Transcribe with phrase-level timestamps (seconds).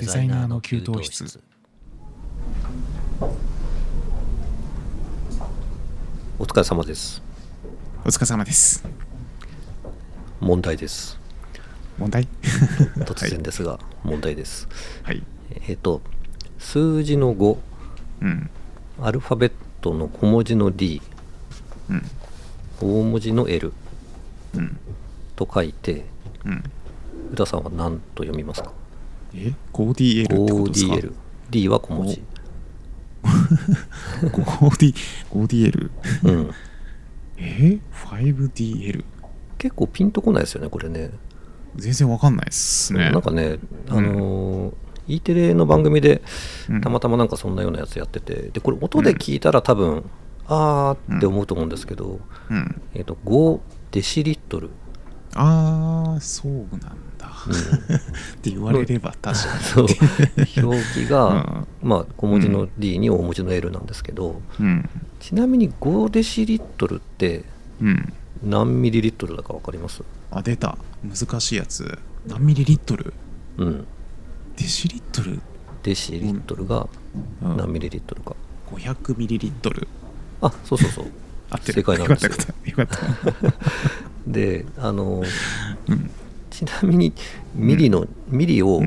[0.00, 1.40] デザイナーの給湯室。
[6.38, 7.20] お疲れ様です。
[8.04, 8.84] お疲れ様です。
[10.38, 11.18] 問題です。
[11.98, 12.28] 問題？
[13.06, 14.68] 突然ですが、 問題です。
[15.02, 15.24] はい。
[15.66, 16.00] えっ、と
[16.60, 17.58] 数字の5
[18.22, 18.50] うん。
[19.02, 21.02] アルファベットの小文字の D
[21.90, 22.02] うん。
[22.80, 23.72] 大文字の L
[24.54, 24.78] うん。
[25.34, 26.04] と書いて
[26.44, 26.62] うん。
[27.32, 28.72] 宇田さんは何と読みますか？
[29.34, 31.12] え？5DL ってことですか？5DL
[31.50, 32.22] D は小文字。
[34.22, 34.94] 5D
[35.32, 35.90] 5DL
[36.24, 36.50] うん。
[37.36, 39.04] え？5DL
[39.58, 41.10] 結構ピンとこないですよねこれね。
[41.76, 43.10] 全然わかんないっすね。
[43.10, 44.74] なんかねあのー
[45.10, 46.22] E テレの番組で
[46.68, 46.80] うん。
[46.82, 48.50] たまたまなんかそんなようなやつやってて。
[48.52, 50.04] でこれ音で聞いたら多分、
[50.46, 52.20] あーって思うと思うんですけど、
[52.50, 52.82] うん。
[52.94, 53.60] えっ、と5
[53.92, 54.70] デシリットル、
[55.34, 55.87] あ
[56.18, 56.80] あそうなん
[57.16, 57.52] だ、うん。
[57.96, 58.00] っ
[58.42, 59.86] て言われれば確かそう。
[60.64, 61.88] 表記が、うん。
[61.88, 64.88] まあ、小文字の D に大文字の L なんですけどにうん。
[65.20, 67.44] ちなみに5デシリットルって
[67.80, 68.12] うん。
[68.42, 70.02] 何ミリリットルだか分かります？
[70.30, 70.76] あ出た。
[71.04, 71.98] 難しいやつ。
[72.26, 73.12] 何ミリリットル？
[73.56, 73.86] うん。
[74.56, 75.40] デシリットル？
[75.82, 76.88] デシリットルが
[77.42, 77.56] うん。
[77.56, 78.36] 何ミリリットルか、
[78.72, 79.88] 500ミリリットル。
[80.40, 81.06] あそうそうそう。
[81.50, 81.74] 合ってる。
[81.74, 82.30] 正解なんですよ。
[82.30, 83.32] よかったよかった。
[83.32, 83.54] よかった
[84.32, 85.22] であの
[85.88, 86.10] うん。
[86.50, 87.12] ちなみに
[87.54, 88.82] ミリの、ミリを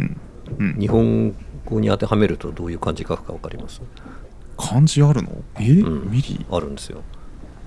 [0.77, 1.33] 日本
[1.63, 3.81] 語に当てはめるとどういう漢字書くか分かります？
[4.57, 5.29] 漢字あるの？
[5.59, 6.11] え、うん。
[6.11, 6.45] ミリ？
[6.51, 7.01] あるんですよ。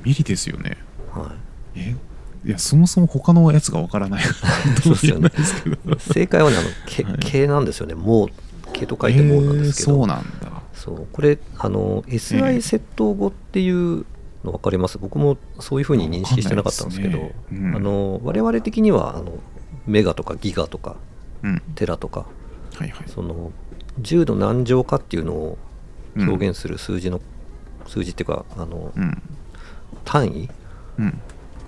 [0.05, 0.77] ミリですよね。
[1.11, 1.33] は
[1.75, 1.81] い。
[1.81, 1.97] え？
[2.45, 4.25] いやそもそも他のやつがわからない。
[5.99, 7.19] 正解はねあの毛はい。
[7.21, 7.95] 毛なんですよね。
[7.95, 8.29] もう
[8.75, 10.63] 毛と書いてもうなんですけど、えーそうなんだ。
[10.75, 11.07] そう。
[11.11, 14.05] これあの SI 窃盗語っていう
[14.45, 14.99] の分かります。
[14.99, 17.35] 僕もそういうふうに認識してなかったんですけどね。
[17.53, 17.77] うん。
[17.77, 19.39] あの我々的にはあの
[19.87, 20.97] メガとかギガとか
[21.43, 21.63] うん。
[21.75, 22.27] テラとか
[22.77, 23.09] はいはい。
[23.09, 23.53] その
[24.01, 25.59] 10の何乗かっていうのを
[26.17, 26.29] うん。
[26.29, 27.21] 表現する数字の、
[27.87, 29.23] 数字っていうかあの、うん。
[30.05, 30.49] 単位？
[30.99, 31.21] うん。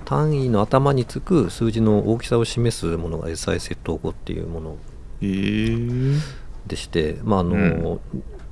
[0.04, 4.76] 単位の頭につく数字の大きさを示すものが SI 窃盗語っていうもの
[5.20, 5.26] え。
[5.26, 6.20] ー、
[6.68, 7.98] でして、まああの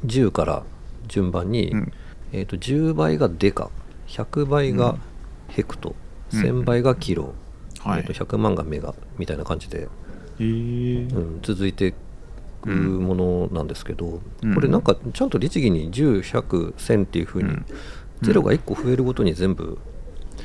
[0.05, 0.65] 10から
[1.07, 1.93] 順番に、うん。
[2.33, 3.71] えー、と10倍がデカ
[4.15, 4.97] 100倍が
[5.49, 5.95] ヘクト、
[6.33, 6.41] うん。
[6.41, 7.35] 1000倍がキロ、
[7.81, 8.01] はい。
[8.01, 9.89] えーと100万がメガみたいな感じで、
[10.39, 11.15] えー。
[11.15, 11.93] うん、続いてい
[12.63, 14.55] くものなんですけど、うん。
[14.55, 17.67] これなんかちゃんと律儀に101001000っていうふうに、うん。
[18.23, 19.79] ゼロが1個増えるごとに全部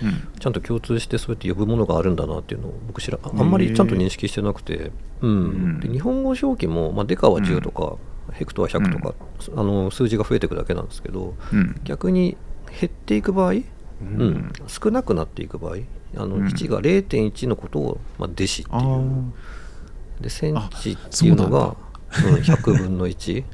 [0.01, 0.39] うん。
[0.39, 4.91] ちゃんと共通してそうやって呼ぶものがあるんだなっていうのを僕知らああんまりちゃんと認識してなくて、
[5.21, 5.29] うん。
[5.29, 5.79] うん。
[5.79, 7.97] で日本語表記も、まあ、デカは10とか、
[8.33, 9.15] ヘクトは100とか、
[9.55, 11.79] あの数字が増えていくだけなんですけどうん。
[11.83, 12.37] 逆に
[12.79, 13.63] 減っていく場合、うん。
[14.01, 15.77] うん少なくなっていく場合
[16.15, 16.45] あのうん。
[16.47, 18.85] 1が0.1のことを、まあ、デシってあいう。
[18.85, 19.23] ー。
[20.21, 21.75] でセンチっていうのが
[22.27, 23.43] うん100分の1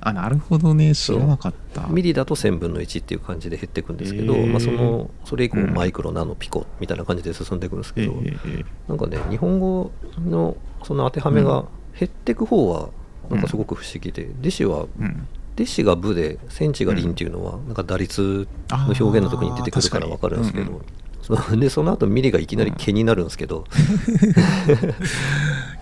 [0.00, 0.94] あなるほどね。
[0.94, 1.88] 知らなかった。
[1.88, 4.46] ミリだと1000分の1っていう感じで減っていくんですけど、へー。
[4.50, 5.74] まあ、そのそれ以降うん。
[5.74, 9.90] マイクロナノピコみたいな感じで進んでいくんですけど、えーえーなんかね日本語
[10.24, 11.64] のその当てはめが
[11.98, 12.90] 減っていく方は
[13.28, 15.26] なんかすごく不思議で、弟子はうん
[15.58, 20.80] 弟子が部でセンチがリンっていうのはなんか打率の表現の時に出てくるから分かるんですけど、
[21.26, 23.64] 確そう でその後ミリがいきなり毛になるんですけど、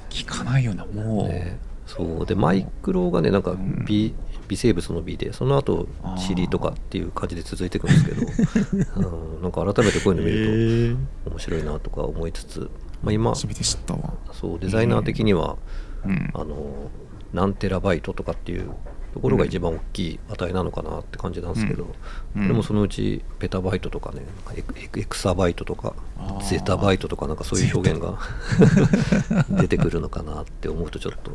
[0.08, 2.26] 聞かないよなもう、ねそう。
[2.26, 3.84] でマイクロがねなんかん。
[3.86, 4.14] 微
[4.48, 8.26] 微生物の微でその後チリとかっていう感じで続いていくんですけど、
[9.08, 10.96] うん、なんか改めてこういうの見るえー。
[11.24, 12.70] と面白いなとか思いつつ、
[13.02, 15.56] まあ、今そうデザイナー的には、
[16.04, 16.30] うん。
[16.32, 16.90] あの
[17.32, 18.70] 何テラバイトとかっていう
[19.16, 21.84] ところが一番大きい値なのかなって感じなんですけど、
[22.36, 22.42] うん。
[22.42, 24.20] これもそのうちペタバイトとかね
[24.94, 25.94] エクサバイトとか
[26.46, 28.18] ゼタバイトとかなんかそういう表現が
[29.58, 31.32] 出てくるのかなって思うとちょっと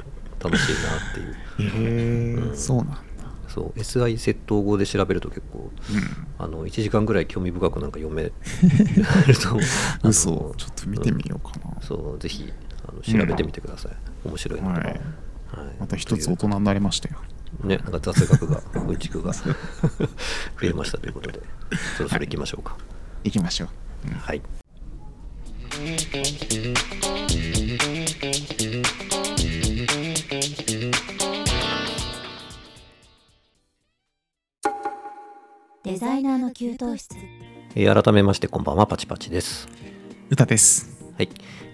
[0.47, 1.13] 楽しいなっ
[1.57, 1.69] ていう。
[1.71, 2.55] へえうん。
[2.55, 3.01] そうなんだ。
[3.47, 3.79] そう。
[3.79, 6.27] SI 窃盗語で調べると結構うん。
[6.37, 8.33] あの1時間ぐらい興味深くなんか読める
[9.41, 9.57] と
[10.07, 10.53] 嘘。
[10.55, 12.19] ちょっと見てみようかな、そう。
[12.19, 12.53] ぜひ
[12.87, 13.91] あの調べてみてください、
[14.23, 14.87] 面白いので、はい。
[14.87, 15.01] はい。
[15.79, 17.17] また一つ大人になりましたよ
[17.63, 19.53] ね、なんか雑学が、うんちくが 増
[20.63, 21.41] えましたということで、
[21.97, 22.77] そろそろ行きましょうか。
[23.23, 23.69] 行きましょう、
[24.07, 24.41] うんはい。
[35.83, 37.15] デザイナーの給湯室
[37.75, 39.67] えー改めまして、こんばんは、パチパチです。
[40.29, 41.29] 歌ですはい。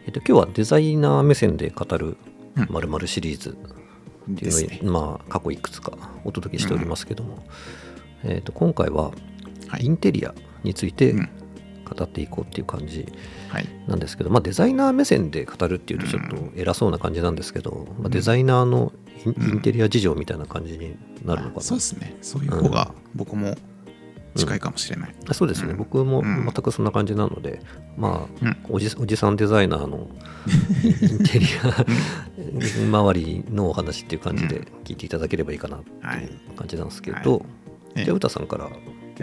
[0.06, 2.18] えっ、と、今日はデザイナー目線で語る
[2.56, 3.56] うんまるまるシリーズ
[4.28, 4.80] ですね。
[4.84, 7.44] まあ、過去いくつかお届けしておりますけども、
[8.24, 9.12] えっ、と、今回は、
[9.68, 9.86] はい。
[9.86, 10.34] インテリア
[10.64, 11.30] についてうん。
[11.88, 13.08] 語っていこうっていう感じ
[13.48, 13.66] はい。
[13.88, 18.92] なんですけど、まあ、デザイナー目線で語るっていうとちょっと偉そうな感じなんですけど、まあ、デザイナーの
[19.26, 22.18] インテリア事情みたいな感じになるのかな、あそうですね。
[22.22, 23.56] そういう方が僕も
[24.36, 25.78] 近いかもしれない、あそうですね、うん。
[25.78, 26.44] 僕もうん。
[26.44, 27.62] 全くそんな感じなので、
[27.98, 28.58] まあ、うん。
[28.70, 30.08] おじおじさんデザイナーの
[30.84, 31.86] インテリア
[32.86, 37.46] 周りのお話っていう感じで聞いていただければいいかなっていう感じなんですけど、
[37.96, 38.74] ええじゃあ歌さんからはい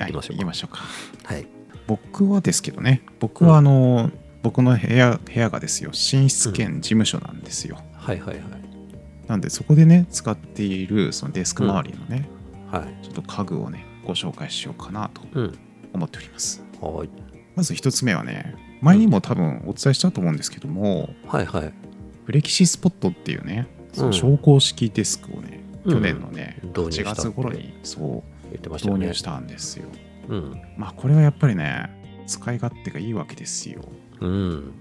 [0.02, 0.38] いきましょうか。
[0.38, 0.82] 行きましょうか。
[1.24, 1.46] はい。
[1.86, 4.10] 僕はですけどね僕はあの、
[4.42, 8.44] 僕の部屋部屋がですよ寝室兼事務所なんですよ、はいはいはい。
[9.28, 12.28] なんでそこでね使っているそのデスク周りのね、
[12.70, 13.04] はい。
[13.04, 15.58] ちょっと家具をねご紹介しようかなとうん。
[15.92, 16.62] 思っております。
[16.80, 17.08] はい。
[17.56, 21.72] まず一つ目はね前にも多分お伝えしたと思うんですけども、はいはい。
[22.24, 24.10] フレキシスポットっていうねそうん。
[24.10, 27.20] の昇降式デスクをね、うん去年のね、8導入したって。
[27.22, 28.58] 月頃にそうね。
[28.62, 29.84] 導入したんですよ。
[30.28, 30.62] うん。
[30.78, 31.90] まあこれはやっぱりね
[32.26, 33.82] 使い勝手がいいわけですよ。
[34.20, 34.72] うん。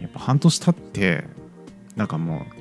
[0.00, 1.24] やっぱ半年経って
[1.96, 2.59] なんかもう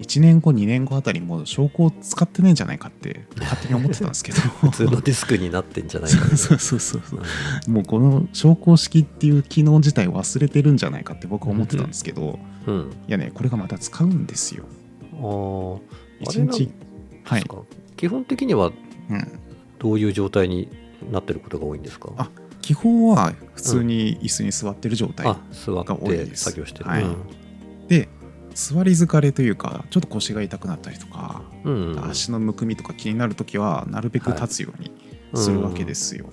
[0.00, 4.40] 1年後2年後あたりもう証拠を使ってないんじゃないかって 勝手に思ってたんですけど。
[4.40, 6.18] 普通のディスクになってんじゃないか。
[6.28, 7.70] なそうそうそうそう。
[7.70, 14.64] もうこの昇降式っていう機能自体を忘れてるんじゃないかって僕は思ってたんですけどうん、うん、いやねこれがまた使うんですよ。
[15.12, 15.76] あー。
[16.26, 16.70] あ1れなん日
[17.24, 17.56] はいですか？
[17.96, 18.72] 基本的には
[19.10, 19.28] うん。
[19.78, 20.68] どういう状態に
[21.12, 22.10] なってることが多いんですか？
[22.16, 22.30] あ
[22.62, 26.44] 基本は普通に椅子に座ってる状態が多いてです。
[26.44, 27.04] 作業してる、はい。
[27.88, 28.08] で
[28.54, 31.92] 座り疲れというかちょっと腰が痛くなったりとかうん。
[31.92, 34.92] うん足のむくみとか気になるときはなるべく立つように
[35.34, 36.26] するわけですよ。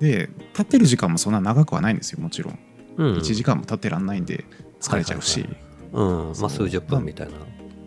[0.00, 2.58] で立ってる時間もそんな長くはないんですよもちろん。
[2.98, 4.44] うん、1時間も立ってらんないんで
[4.80, 5.56] 疲れちゃうし、はい
[5.92, 6.28] うん。
[6.28, 6.46] まそう。
[6.46, 7.32] あ数十分みたいな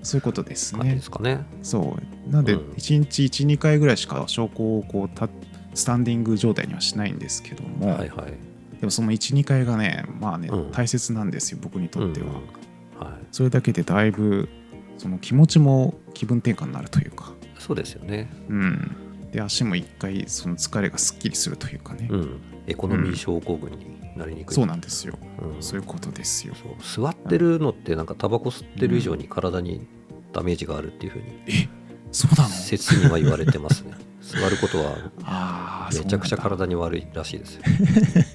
[0.02, 0.96] そういうことですね。
[0.96, 1.02] で。
[1.02, 1.46] すかね。
[1.62, 1.98] そ
[2.28, 2.32] う。
[2.32, 2.72] なんでうん。
[2.74, 5.30] 1日12回ぐらいしか証拠をこうた
[5.74, 8.80] スタンディング状態にはしないんですけども、はいはい。
[8.80, 10.72] でもその12回がねまあね、うん。
[10.72, 12.28] 大切なんですよ僕にとっては。
[12.28, 12.65] うん
[13.00, 13.26] はい。
[13.32, 14.50] それだけでだいぶ
[14.98, 17.34] その気持ちも気分転換になるというか。
[17.60, 18.30] そうですよね。
[18.50, 18.98] うん、
[19.32, 22.42] で足も一回その疲れがすっきりするというかね、うん。
[22.68, 25.64] エコノミー症候群になりにくい、そうなんですよ、うん。
[25.64, 26.54] そういうことですよ。
[26.82, 29.88] 座ってるのってなんかタバコ吸ってる以上に体に
[30.32, 31.70] ダメージがあるっていうふうにえ
[32.12, 32.50] そうなの？
[32.50, 33.94] 説には言われてますね
[34.26, 37.62] 座ることはめちゃくちゃ体に悪いらしいですよ。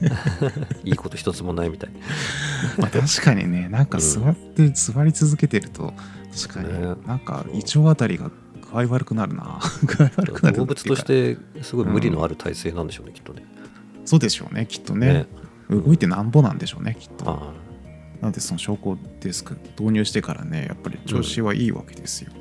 [0.85, 1.91] いいこと一つもないみたい。
[2.79, 5.93] まあ、確かにねなんか座って、座り続けてると
[6.33, 6.95] 確かに、ね。
[7.07, 8.31] なんか胃腸あたりが
[8.73, 9.59] 具合悪くなるな。
[9.85, 13.45] 具合悪くなる動物としてすごい無理のある体勢なんでしょうね、きっとね。
[14.05, 15.27] そうでしょうねきっとね。
[15.69, 17.25] 動いてなんぼなんでしょうねきっと。
[17.25, 17.53] は
[18.21, 22.40] なんでその昇降デスク導入してからねやっぱり調子はいいわけですよ、いうん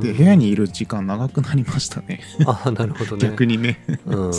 [0.00, 2.20] で部屋にいる時間長くなりましたね。
[2.46, 3.28] ああなるほどね。
[3.30, 3.84] 逆にね。
[4.06, 4.32] うん。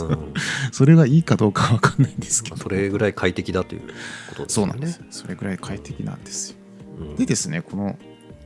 [0.72, 2.58] それがいいかどうかわかんないんですけど。
[2.58, 3.82] それぐらい快適だという
[4.30, 4.72] ことですよね。
[4.72, 5.02] そうなんです。
[5.10, 6.58] それぐらい快適なんですよ。
[7.00, 7.16] うん。
[7.16, 7.98] でですねこの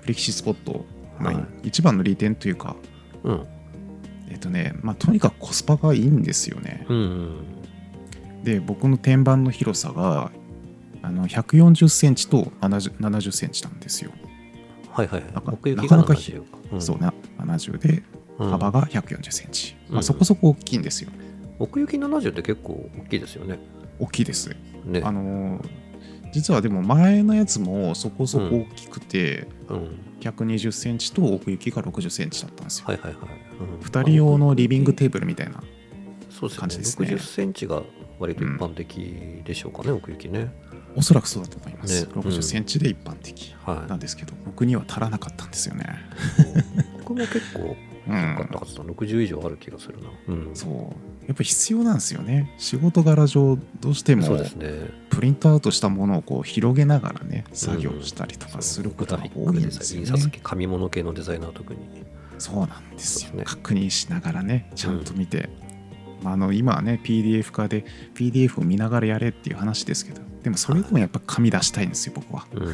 [0.02, 0.86] フレキシスポット、
[1.20, 1.68] まあはい。
[1.68, 2.76] 一番の利点というか
[3.24, 3.48] うん。
[4.30, 7.36] えっとねまあとにかくコスパがいいんですよね、うん
[8.44, 10.32] で僕の天板の広さが
[11.02, 14.12] あの140センチと70 70センチなんですよ、
[14.92, 15.24] はいはい。
[15.34, 16.58] なんか奥行きがなかなか70か。
[16.74, 16.82] うん。
[16.82, 18.04] そうな70で
[18.38, 18.50] うん。
[18.50, 19.94] 幅が140センチ、うん。
[19.96, 21.12] まあ、そこそこ大きいんですよ。
[21.60, 23.60] 奥行き70って結構大きいですよね。
[24.00, 24.56] 大きいです。
[24.86, 25.02] ね。
[25.04, 25.70] あのー
[26.32, 30.00] 実はでも前のやつもそこそこ大きくて、うん。
[30.20, 33.22] 120センチと奥行きが60センチだったんですよ、はいはいはい、
[33.62, 33.80] うん。
[33.80, 35.64] 2人用のリビングテーブルみたいな
[36.30, 36.68] そうですよね。
[36.68, 37.08] 感じですね。
[37.08, 37.82] 60センチが
[38.20, 40.54] 割と一般的でしょうかね、奥行きね
[41.00, 45.86] おそらくそうだと思います、ね60センチで一般的はなんですけど、僕には足らなかったんですよね。
[46.96, 47.76] い 僕も結構
[48.10, 48.84] かったんはずだ。
[48.84, 50.10] 60以上ある気がするな。
[50.28, 50.56] うん。
[50.56, 50.72] そう。
[51.28, 52.54] やっぱ必要なんですよね。
[52.58, 54.28] 仕事柄上どうしても
[55.10, 61.80] プリントアウトしたものをこう広げながらね作業したりとかすることが多いんですよね、印刷機紙物系のデザイナーは特に。
[62.40, 63.34] そうなんですよ。
[63.34, 63.44] ね。
[63.46, 65.50] 確認しながらねちゃんと見て、
[66.24, 72.46] まあ、あの今はね PDF 化で PDF を見ながらやれっていう話ですけどでもそれでもやっぱ紙出したいんですよ僕は。
[72.54, 72.68] うん。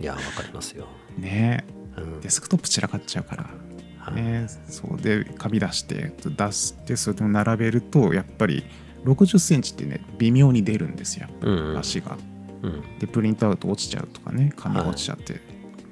[0.00, 0.86] いやわかりますよ、
[1.18, 1.64] ね。
[1.96, 2.20] うん。
[2.20, 3.50] デスクトップ散らかっちゃうから。
[3.98, 4.14] はい。
[4.16, 4.46] ね。
[4.68, 8.64] そうで紙出して出してそれでも並べるとやっぱり
[9.04, 11.78] 60センチってね微妙に出るんですようんうん。
[11.78, 12.16] 足が。
[12.62, 12.82] うん。
[12.98, 15.40] でプリントアウト落ちちゃうとかね紙が落ちちゃって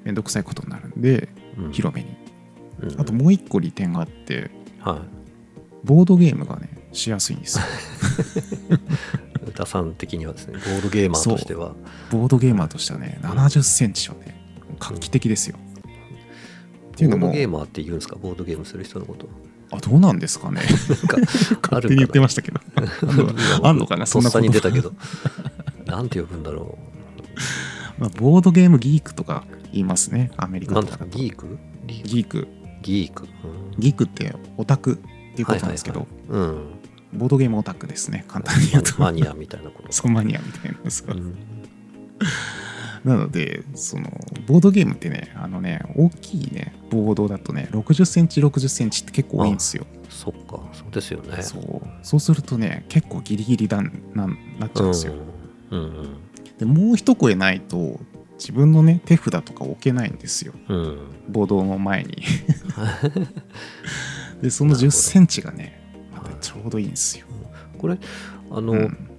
[0.05, 1.29] めんどくさいことになるんで
[1.59, 1.73] うん。
[1.73, 2.09] 広めに。
[2.09, 4.51] うんあともう一個利点があって
[4.81, 5.03] は
[5.85, 7.65] ボードゲームがねしやすいんですよ
[9.55, 11.75] い歌さん的にはですねボードゲーマーとしては。
[12.11, 14.41] ボードゲーマーとしてはね70センチはね
[14.79, 15.57] 画期的ですよ。
[16.93, 17.29] っていうのも。
[17.29, 18.17] ボードゲーマーって言うんですか？
[18.17, 19.29] ボードゲームする人のこと。
[19.71, 20.61] あどうなんですかね？
[21.63, 22.61] 勝手に言ってましたけど。
[23.63, 24.07] あんのかな？
[24.07, 24.93] そんなことに出たけど。
[25.87, 26.79] なんて呼ぶんだろ
[27.99, 30.31] まあ、ボードゲームギークとか言いますね。
[30.37, 31.05] アメリカとかだと。
[31.05, 31.07] か？
[31.17, 31.59] ギーク？
[31.87, 32.09] ギーク。
[32.09, 32.49] ギーク。
[32.83, 33.29] ギーク。
[33.79, 34.97] ギークってオタクっ
[35.35, 36.51] ていうことなんですけど、はいはいはい。
[36.51, 36.65] うん。
[37.15, 38.25] ボードゲームオタクですね。
[38.29, 39.01] 簡単に言うと。
[39.01, 39.93] マニアみたいなこと。
[39.93, 41.37] そうマニアみたいなそううん。
[43.05, 44.11] なのでその
[44.47, 49.87] ボードゲームってねあのね大きいねボードだとね6 0センチ6 0センチって結構多いんですよ。
[50.09, 51.43] そっか、そうですよね。
[51.43, 51.83] そう。
[52.03, 55.15] そうするとね結構ギリギリだんなんなっちゃうんですよ、
[55.71, 55.81] うん。
[55.81, 56.17] うん
[56.59, 57.99] でもう一声ないと
[58.39, 60.55] 自分のね手札とか置けないんですよ。
[60.69, 60.77] うん。
[60.77, 60.99] うん。
[61.29, 62.23] ボードの前に。
[64.41, 65.84] でその1 0センチがね
[66.53, 67.27] ちょうどいいんですよ、
[67.79, 67.99] これ、
[68.51, 69.11] あの、うん。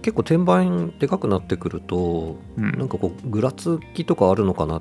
[0.00, 2.70] 結構天板でかくなってくると、うん。
[2.78, 4.80] なんかこう、ぐらつきとかあるのかな？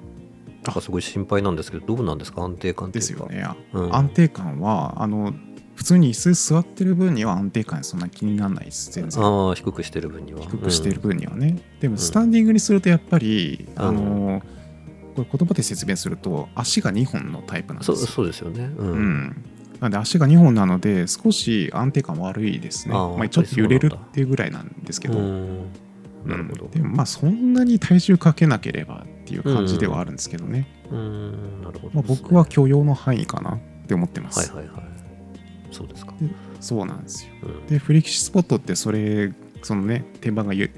[0.63, 2.43] とかすごい心配なんですけど、どうなんですか？
[2.43, 3.25] 安定感っていうか。
[3.27, 3.95] ですよね、うん。
[3.95, 5.33] 安定感はあの
[5.75, 9.23] 普通に椅子座ってる分には安定感そんな気にならないです全然。
[9.23, 10.41] ああ、低くしてる分には。
[10.41, 13.83] 低くしている分にはね、でもんスタンディングにするとやっぱり、うん。
[13.83, 14.41] あの
[15.15, 17.95] これ言葉で説明すると足が2本のタイプなんですよ。
[17.97, 18.69] そうですよね。
[18.77, 18.83] う。
[18.83, 18.99] うん
[19.29, 19.43] ん
[19.79, 22.93] なので足が2本なので少し安定感悪いですね。
[22.93, 25.71] まあ、ちょっと揺れるやっていうぐらいなんですけど、うん
[26.25, 26.65] なるほど。
[26.65, 26.71] うん。
[26.71, 34.83] でもまあそんなに体重かけなければっていう感じではあるんですけどね、うん、なるほど、まあ、僕は許容の範囲かなって思ってます、はいはいはい。
[35.71, 36.13] そうですか。
[36.59, 37.31] そうなんですよ。
[37.43, 37.65] うん。
[37.67, 40.71] でフレキシスポットってそれそのね天板がゆ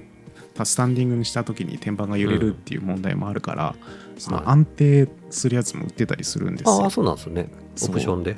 [0.66, 3.76] スタンディングにした時に天板が揺れるっていう問題もあるから、
[4.18, 4.44] そはい。
[4.44, 7.50] の安定するやつも売ってたりするんですよ、ああ、そうなんですね。
[7.84, 8.36] オプションで。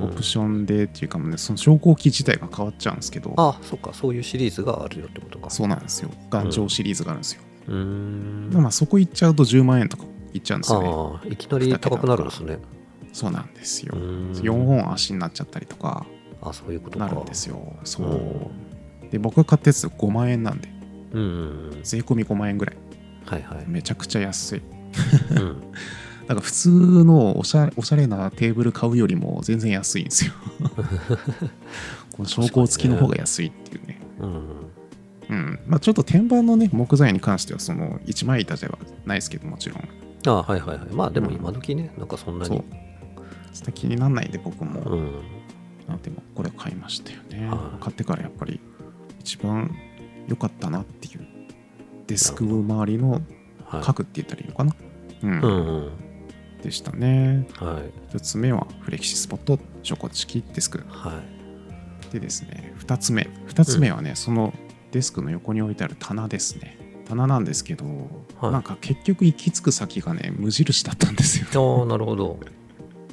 [0.00, 5.50] オプションでっていうかもねその昇降機自体が変わっちゃうんですけどああ、そっか、そういうシリーズがあるよってことか。
[5.50, 8.50] そうなんですよ頑丈シリーズがあるんですよ、うーん。
[8.52, 12.58] まあそこ行っちゃうと10万円とかいっちゃうんですよねああ、いきなり高くなるんですね。
[13.12, 16.04] そうなんですようーん4本足になっちゃったりとか
[16.42, 17.06] あそういうことか。
[17.06, 20.68] なるんですよそうで僕が買ったやつ5万円なんで
[21.12, 21.80] うん。
[21.84, 22.76] 税込み5万円ぐらい
[23.24, 23.64] はいはい。
[23.68, 24.62] めちゃくちゃ安い
[25.30, 25.62] うん。
[26.26, 26.70] だから普通
[27.04, 30.32] のおしゃおしゃれなテーブル買うよりも全然安いんですよ。
[32.16, 34.00] この昇降付きの方が安いっていうね。
[34.20, 34.64] うん。
[35.28, 35.58] うん。
[35.66, 39.78] まあちょっと天板のね、木材に関してはその一枚板ではないですけどもちろん。
[40.26, 40.88] ああはいはいはい。
[40.92, 42.62] まあでも今時ね、なんかそんなそうに。。
[43.52, 45.12] ちょっと気にならないんで僕も、うん。
[45.86, 47.46] なんでもこれ買いましたよね。
[47.48, 48.60] はい買ってからやっぱり
[49.20, 49.70] 一番
[50.26, 51.26] 良かったなっていう。
[52.06, 53.20] デスク周りの
[53.66, 53.82] はい。
[53.82, 54.74] 角って言ったらいいのかな。
[55.22, 55.40] うん。
[55.40, 55.90] うんうん。
[56.64, 57.46] でしたね。
[57.56, 58.16] はい。
[58.16, 60.82] 一つ目はフレキシスポット、昇降式デスク。
[60.88, 61.20] は
[62.10, 62.12] い。
[62.12, 63.28] でですね、2つ目。
[63.48, 64.54] 2つ目はね、その
[64.90, 66.78] デスクの横に置いてある棚ですね。
[67.06, 67.84] 棚なんですけど、
[68.40, 71.80] はいなんか結局行き着く先がね、無印だったんですよ。
[71.80, 72.40] ああ、なるほど。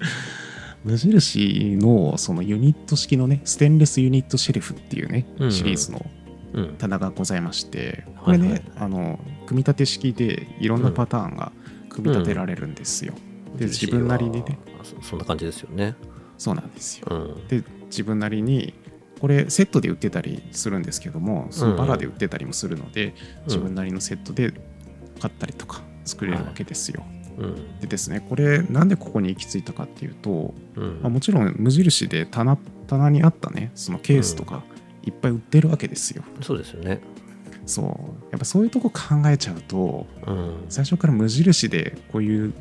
[0.83, 6.05] 無印のそのユニット式のね、ステンレスユニットシェルフっていうね、うんうんシリーズの
[6.53, 6.75] うん。
[6.77, 11.51] 棚がございまして、これね、はいはいあの、組み立て式でいろんなパターンが
[11.89, 13.13] 組み立てられるんですよ。
[13.57, 15.95] で、自分なりにね、あそそんな感じですよね。
[16.37, 17.07] そうなんですよ。
[17.09, 17.47] うん。
[17.47, 18.73] で自分なりに
[19.19, 23.13] これセットで売ってたりするんですけどもそのバラで売ってたりもするので、
[23.45, 24.51] 自分なりのセットで
[25.19, 27.03] 買ったりとか作れるわけですよ。
[27.37, 27.79] うん。
[27.79, 30.99] でですねこれなんでここに行き着いたかっていうと、うん。
[31.01, 34.63] まあ、もちろん無印で棚棚にあったねそのケースとか
[35.03, 36.23] いっぱい売ってるわけですよ。
[36.41, 37.01] そうですよね。
[37.67, 37.85] そう
[38.31, 40.65] やっぱそういうとこ考えちゃうとうん。
[40.69, 42.53] 最初から無印でこういう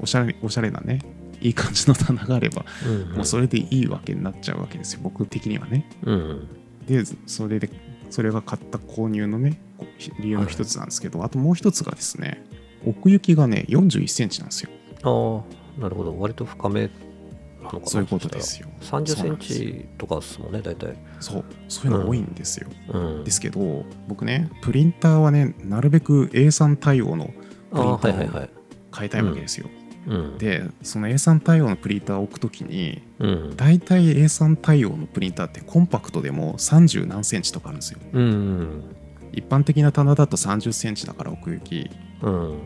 [0.00, 1.00] おしゃれおしゃれなね
[1.40, 5.88] いい感じの棚があれば、うんもうそれでいいわけになっちゃうわけですよ僕的にはね。
[6.04, 6.48] うん。
[6.86, 7.70] でそれで
[8.10, 9.60] それが買った購入のね
[10.20, 12.42] 理由の一つなんですけど、あともう一つがですね
[12.86, 14.70] 奥行きがね41センチなんですよ
[15.02, 15.42] あ
[15.78, 16.18] あ、なるほど。
[16.18, 16.90] 割と深め
[17.62, 17.86] なのかな。
[17.86, 20.96] そういうことですよ30センチとかですもんね、大体。
[21.20, 23.24] そうそういうの多いんですよ、うん。
[23.24, 27.34] ですけど僕ねプリンターはねなるべく A3 対応のプリン
[27.72, 28.50] ターをはいはいはい。
[28.90, 29.68] 買いたいわけですよ、
[30.08, 30.38] うん。
[30.38, 33.56] でその A3 対応のプリンターを置くときにうん。
[33.56, 38.82] 大体 A3 対応のプリンターってコンパクトでも30何センチとかあるんですようん。
[39.32, 41.90] 一般的な棚だと30センチだから奥行き
[42.22, 42.58] うん。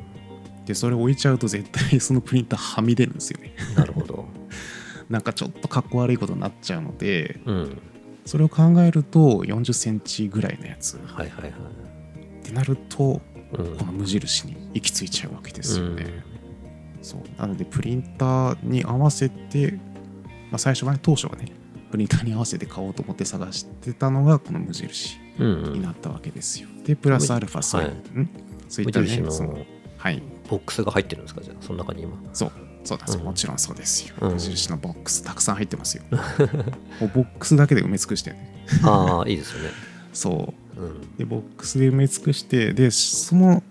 [0.65, 4.27] でそれ置いちゃうと絶対そのプリンターはみ出るんですよねなるほど。
[5.11, 7.79] なんかちょっとかっこ悪いことになっちゃうのでうん。
[8.25, 11.53] それを考えると40センチぐらいのやつっはいはいはい。
[12.45, 13.21] てなると
[13.53, 16.07] うんこの無印に行き着いちゃうわけですよね、
[17.03, 17.41] そう。
[17.41, 19.73] なのでプリンターに合わせて、
[20.51, 21.53] まあ、最初はね当初はね
[21.91, 25.63] プリンターに合わせて買おうと思って探してたのがこの無印うん。
[25.65, 25.73] うん。
[25.75, 26.69] になったわけですよ。
[26.85, 27.91] でプラスアルファそう,、はい。
[27.91, 28.29] ん。
[28.69, 29.09] そういったね。
[29.31, 29.67] そのの
[29.99, 30.23] はい。
[30.49, 32.17] ボックスが入ってるんですかじゃあ、その中に今。
[32.33, 32.53] そう。
[32.85, 33.27] そうなんですよ、うん。
[33.27, 34.33] もちろんそうですよ、うん。
[34.33, 36.03] 無印のボックスたくさん入ってますよ。
[37.01, 38.67] もうボックスだけで埋め尽くしてね。
[38.83, 39.71] ああ、いいですよね。
[40.13, 40.81] そう。
[40.81, 41.17] うん。
[41.17, 43.63] でボックスで埋め尽くしてでその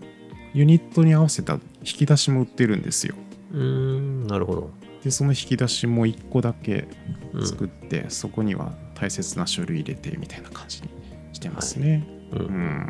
[0.54, 3.16] ユニットに合わせた引き出しも売ってるんですよ。
[3.54, 4.72] うーん、なるほど。
[5.04, 6.88] でその引き出しも1個だけ
[7.34, 7.48] うん。
[7.48, 10.90] 作って、そこには大切な書類入れてみたいな感じに
[11.34, 12.44] してますね、ううん。
[12.46, 12.90] ん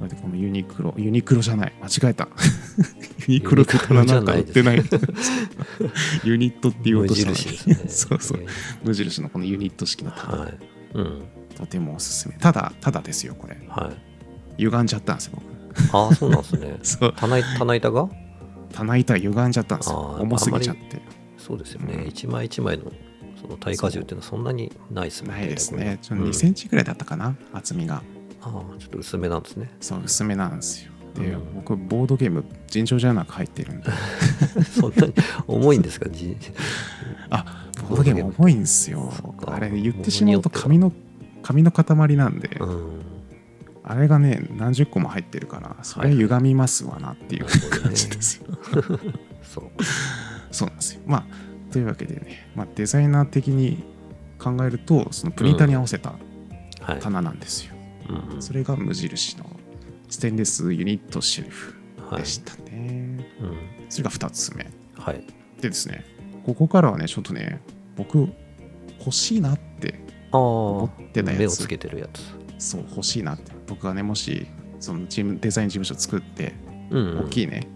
[0.00, 1.72] だってこのユニクロユニクロじゃない。
[1.82, 2.28] 間違えた。
[3.28, 4.82] ユニクロって棚なんか売ってない。
[6.24, 7.88] ユニットって言おうとしたのね。
[7.88, 8.40] そうそう。
[8.82, 10.58] 無印のこのユニット式の棚、はい。
[10.94, 11.22] うん。
[11.54, 12.34] とてもおすすめ。
[12.36, 13.58] ただただですよこれ。
[13.68, 13.92] は
[14.56, 14.62] い。
[14.62, 15.96] 歪んじゃったんですよ僕。
[15.96, 16.78] ああそうなんですね。
[16.82, 17.14] そう。
[17.14, 18.08] 棚板が？
[18.72, 20.16] 棚板歪んじゃったんですよ。
[20.20, 21.00] 重すぎちゃって。
[21.38, 22.08] そうですよね、うん。
[22.08, 22.84] 一枚一枚の
[23.40, 25.98] その耐荷重っていうのはそんなにないですもんないですね。
[26.02, 26.30] ちょっとうん。
[26.30, 28.02] 2センチぐらいだったかな、厚みが。
[28.42, 29.70] ああちょっと薄めなんですね。
[29.80, 30.92] そう薄めなんですよ。
[31.14, 31.54] で、うん。
[31.56, 33.90] 僕ボードゲーム尋常じゃなく入ってるんで。
[34.64, 35.14] そんなに
[35.46, 36.08] 重いんですか？
[36.10, 36.36] じ
[37.30, 39.12] あボードゲーム重いんですよ。
[39.46, 40.92] あれ言ってしまうと紙の
[41.42, 43.00] 紙の塊なんで、うん
[43.90, 48.46] あれがね何十個も入ってるからそれ歪みますわなっていう感じですよ、
[49.42, 49.70] そう。
[50.52, 51.00] そうなんですよ。
[51.06, 53.82] まあというわけでね、まあ、デザイナー的に
[54.38, 56.14] 考えるとそのプリンターに合わせた
[56.80, 57.74] はい、棚なんですよ、
[58.08, 58.42] うんうん。
[58.42, 59.44] それが無印の
[60.08, 61.74] ステンレスユニットシェルフ
[62.08, 62.22] はい。
[62.22, 63.56] でしたね、うん。
[63.88, 64.66] それが2つ目。
[64.94, 65.26] はい。
[65.60, 66.04] でですね
[66.46, 67.60] ここからはねちょっとね
[67.96, 68.28] 僕
[69.00, 71.40] 欲しいなってあ思あってたやつ。
[71.40, 72.22] 目をつけてるやつ。
[72.58, 74.46] そう欲しいなって僕がねもし
[74.80, 76.52] そのチームデザイン事務所作って
[76.90, 77.68] うん大きいね、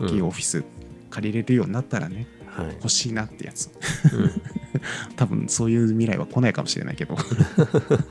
[0.00, 0.64] 大きいオフィス
[1.10, 3.70] 借りれるようになったらね、はい、欲しいなってやつ。
[4.14, 4.30] うん。
[5.14, 7.16] 多分そういう未来は来ないかもしれないけど。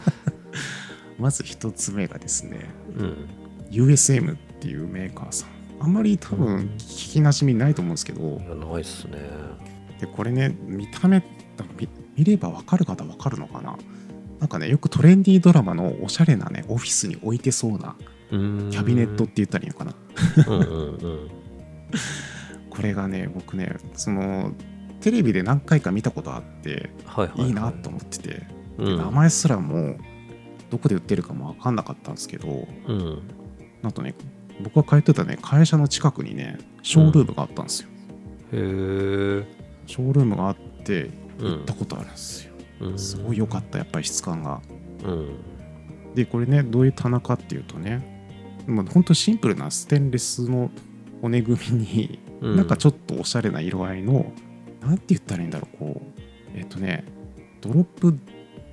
[1.17, 3.27] まず一つ目がですねうん。
[3.71, 5.50] USM っていうメーカーさん。
[5.79, 9.17] あんまり多分聞きなじみないと思うんですけど、ないっすね。
[10.00, 11.24] でこれね見た目
[11.79, 13.75] 見見れば分かる方分かるのかな
[14.41, 17.95] なんかねよくトレンディードラマのおしゃれなねオフィスに置いてそうな
[18.31, 19.93] キャビネットって言ったらいいのかな。
[20.48, 21.31] うんうんうん。
[22.71, 24.51] これがね僕ねその
[24.99, 28.47] テレビで何回か見たことあってはいはい、はい、いいなと思ってて、で
[28.80, 28.97] うん。
[28.97, 29.97] 名前すらも
[30.71, 33.21] どこで売ってるかも分かんなかったんですけどうん。
[33.84, 34.15] なんとね
[34.63, 37.89] 僕が通ってたね会社の近くにねショールームがあったんですよ、
[38.54, 39.45] へえ
[39.86, 41.51] ショールームがあってうん。
[41.51, 42.51] 行ったことあるんですよ、うん
[42.98, 44.62] すごい良かったやっぱり質感が。
[45.04, 45.36] うん。
[46.15, 48.26] でこれねどういう棚かっていうとね
[48.67, 50.70] もうほんとシンプルなステンレスの
[51.22, 52.56] 骨組みに、うん。
[52.58, 54.32] なんかちょっとおしゃれな色合いの
[54.82, 57.06] なんて言ったらいいんだろうこうえっ、とね
[57.62, 58.17] ドロップ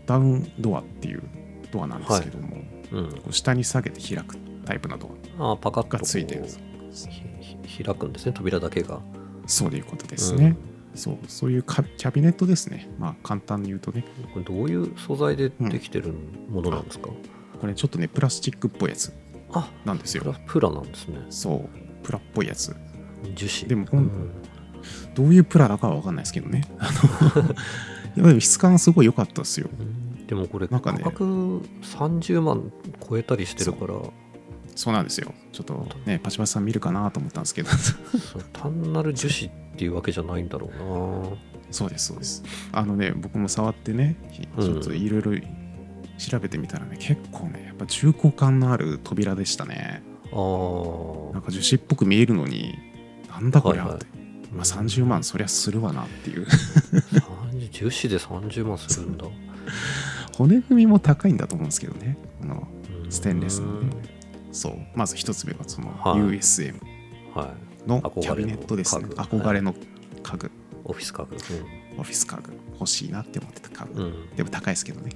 [0.06, 1.22] ダウンドアっていう
[1.70, 2.56] ドアなんですけども、
[2.92, 3.10] うん。
[3.10, 6.60] こう下に下げて開くタイプのドアあパカッとがついてるんです
[7.84, 9.00] 開くんですね扉だけが。
[9.48, 10.56] そういうことですね、
[10.94, 12.90] そうそういうカキャビネットですね。
[12.98, 14.04] まあ簡単に言うとね。
[14.32, 16.12] これどういう素材でできてる
[16.50, 17.10] ものなんですか、
[17.60, 19.12] これちょっとねプラスチックっぽいやつ
[19.52, 20.22] あなんですよ。
[20.22, 21.18] プラプラなんですね。
[21.30, 21.68] そう
[22.02, 22.74] プラっぽいやつ。
[23.34, 23.68] 樹脂。
[23.68, 24.30] でもうん。
[25.14, 26.62] どういうプラだかは分かんないですけどね。
[26.78, 26.88] あ
[27.34, 27.42] の
[28.16, 29.68] やっぱり質感すごい良かったですよ。
[30.26, 31.02] でもこれ価なんかね。
[31.02, 31.24] 格
[31.82, 32.72] 30万
[33.08, 33.94] 超えたりしてるから。
[34.74, 34.92] そう。
[34.94, 35.34] なんですよ。
[35.52, 37.70] ちょっとねパチパチさん見るかなと思ったんですけど。
[38.52, 40.70] 単なる樹脂っていうわけじゃないんだろう
[41.30, 41.36] な。
[41.70, 42.42] そうですそうです。
[42.72, 44.16] あのね僕も触ってね
[44.58, 45.32] ちょっといろいろ
[46.18, 50.02] 調べてみたらね結構ねやっぱ重厚感のある扉でしたね。
[50.32, 51.32] あー。
[51.32, 52.76] なんか樹脂っぽく見えるのに
[53.28, 54.52] なんだこりゃって、はいはい。
[54.52, 56.44] まあ、30万そりゃするわなっていう。
[56.44, 59.26] 30樹脂で30万するんだ？
[60.36, 62.18] 骨組みも高いんだと思うんですけどね。
[62.42, 62.66] あの
[63.04, 63.12] うん。
[63.12, 63.90] ステンレスのね。
[64.50, 64.78] そう。
[64.96, 66.20] まず一つ目がそのはい。
[66.20, 66.80] USM
[67.32, 69.06] はいのキャビネットですね。
[69.06, 69.74] 憧れの
[70.22, 70.50] 家具。
[70.84, 71.36] オフィス家具。
[71.98, 72.52] オフィス家具。
[72.74, 75.10] 欲しいなって思ってた家具、うん、うん、でも高いですけどね。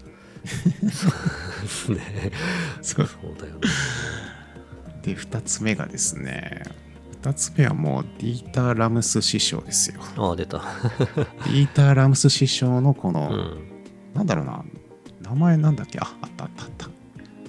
[0.83, 2.33] ですね。
[2.83, 3.07] そう。
[3.07, 3.61] そうだよね。
[5.03, 6.62] で2つ目がですね
[7.22, 10.01] 2つ目はもうディーター・ラムス師匠ですよ。
[10.16, 10.59] ああ出た。
[11.46, 14.14] ディーター・ラムス師匠のこの、うん。
[14.14, 14.64] なんだろうな
[15.22, 15.98] 名前なんだっけ？
[16.01, 16.88] ああったあったあった。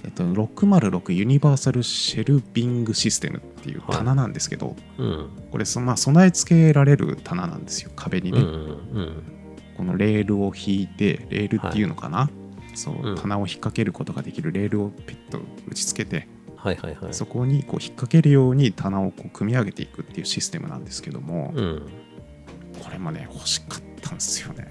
[0.04, 3.38] えっと606ユニバーサルシェルビングシステム。
[3.38, 5.30] っていう棚なんですけど、うん。
[5.50, 8.50] これそまあ備え付けられる棚なんですよ壁にね、うんう
[9.00, 9.22] ん
[9.76, 12.30] このレールを引いてレールっていうのかな、
[12.74, 13.16] そう、うん。
[13.16, 17.14] 棚を引っ掛けることができるレールをピッと打ち付けてはいはいはい。
[17.14, 21.82] そこにこう引っ掛けるように棚をこう組み上げていくっていうシステムなんですけども、うん。
[22.80, 24.68] これもね欲しかったんですよね。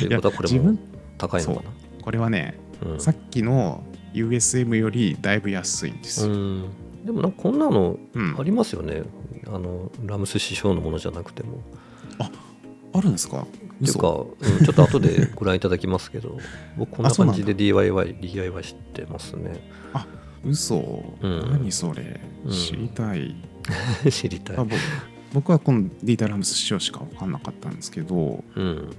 [0.00, 0.78] ということは これも自分
[1.16, 1.62] 高いのか
[2.02, 3.00] これはね、なうん。
[3.00, 6.64] さっきの USM よりだいぶ安いんですよ、うん
[7.04, 8.36] でもなんかこんなのうん。
[8.38, 9.02] ありますよね、
[9.46, 11.60] あのラムス師匠のものじゃなくても。
[12.92, 13.42] あるんですか？
[13.42, 16.36] っていうか、うん、ちょっと後でご覧いただきますけど
[16.76, 19.60] 僕こんな感じで DIY, DIY してますね。
[20.44, 21.50] 嘘、うん。
[21.52, 22.52] 何それ、うん。
[22.52, 23.36] 知りたい。
[24.10, 24.56] 知りたい。
[24.56, 24.74] あ僕
[25.32, 28.90] 僕はこのディータ・ラムス師匠しか分かんなかったんですけどうん。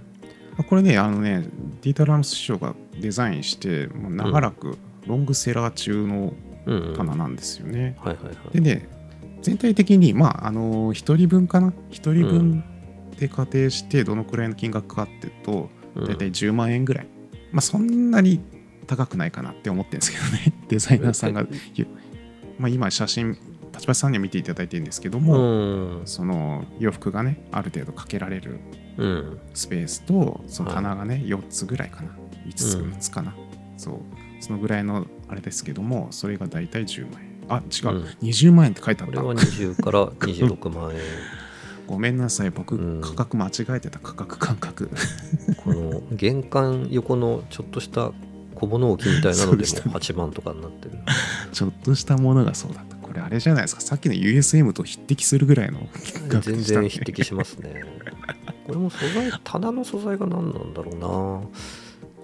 [0.70, 1.46] これねあのね
[1.82, 6.34] ディータ・ラムス師匠がデザインしてもう長らくロングセラー中のうんうん
[6.66, 8.36] 棚なんですよね、はいはいはい。
[8.54, 8.90] でね
[9.42, 12.64] 全体的にまああの1人分かな？1人分
[13.20, 16.06] で仮定してどのくらいの金額かっていうとうん。
[16.06, 17.08] 大体10万円ぐらい、
[17.52, 18.40] まあそんなに
[18.88, 20.54] 高くないかなって思ってるんですけどね。
[20.70, 21.46] デザイナーさんが、
[22.58, 23.38] まあ、今写真
[23.72, 26.02] パチパチさんには見ていただいてるんですけどうも、ん。
[26.06, 28.60] その洋服がねある程度かけられる
[28.98, 29.40] うん。
[29.54, 32.10] スペースとその棚がね、4つぐらいかな。
[32.48, 32.92] 5つうん。
[32.92, 33.36] 6つかな、
[33.78, 34.00] そう。
[34.40, 37.32] そのぐらいのあれですけどもそれが大体10万円。
[37.50, 38.04] あ違う、うん。
[38.22, 39.22] 20万円って書いてあった。
[39.22, 41.00] これは20から 26万円。
[41.88, 42.50] ごめんなさい。
[42.50, 43.02] 僕、うん。
[43.02, 44.90] 価格間違えてた価格感覚。
[45.64, 48.12] この玄関横のちょっとした
[48.56, 49.96] 小物置きみたいなのでもそうでしたね。
[49.96, 50.98] 8万とかになってる。
[51.54, 52.96] ちょっとしたものがそうだった。
[52.98, 53.82] これあれじゃないですか。
[53.82, 56.58] さっきの USM と匹敵するぐらいの金額ね。
[56.58, 57.84] 然匹敵しますね。
[58.68, 60.96] これも素材棚の素材が何なんだろう
[61.44, 61.48] な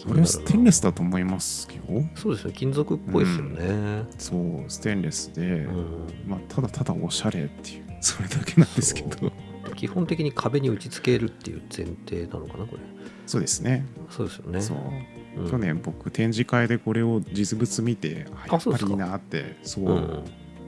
[0.06, 1.82] これはステンレスだと思いますよ。
[2.16, 2.54] そうですね。
[2.54, 4.04] 金属っぽいですよね。
[4.18, 9.18] そうステンレスで、うん、まあ、ただただおしゃれっていうそれだけなんですけど。
[9.18, 9.32] そう。
[9.76, 12.82] 基本的に壁に打ち付けるっていう前提なのかなこれ。
[13.26, 13.86] そうですね。
[14.10, 14.62] そうですよね。
[14.62, 15.42] そう。
[15.44, 15.52] うん。
[15.52, 19.90] 去年僕展示会でこれを実物見てあやっぱりいいなってそう、う。
[19.94, 20.24] ん。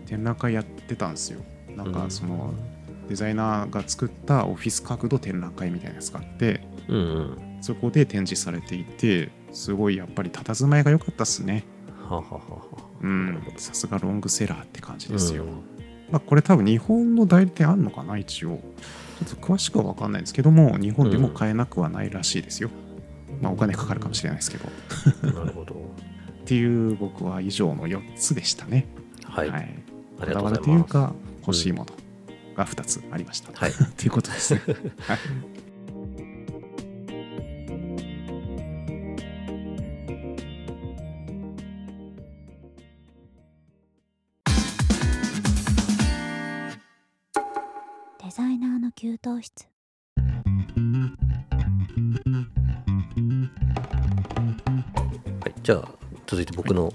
[0.06, 1.42] 展覧会やってたんですよ。
[1.76, 2.54] なんうんかその、
[3.08, 6.68] デザイナーが作ったオフィス角度展覧会みたいなやつがあって。
[6.88, 11.64] うんうんそこで展示されていてすごいやっぱり佇まいが良かったっすね。
[12.10, 12.42] はははは。
[13.02, 13.44] うん。
[13.58, 15.50] さすがロングセラーって感じですよ、うん
[16.12, 18.60] まあ、これ多分日本の代理店あんのかな一応。
[19.20, 22.70] ちょっと詳しくは分かんないんですけども日本でも買えなくはないらしいですよ、
[23.42, 24.70] まあお金かかるかもしれないですけど。
[25.34, 25.76] なるほど。
[26.42, 28.88] っていう僕は以上の4つでしたね。
[29.26, 29.84] はい、はい、
[30.22, 30.64] ありがとうございます。
[30.64, 31.94] というか欲しいもの
[32.56, 33.72] が2つありました、はい。
[33.72, 34.62] っていうことですね、
[35.06, 35.18] はい
[48.30, 49.66] デザイナーの給湯室。
[55.42, 55.90] はい、じゃあ
[56.28, 56.94] 続いて僕の